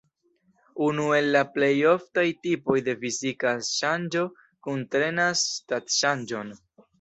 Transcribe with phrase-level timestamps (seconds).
[0.85, 4.25] Unu el la plej oftaj tipoj de fizika ŝanĝo
[4.69, 6.53] kuntrenas stat-ŝanĝon.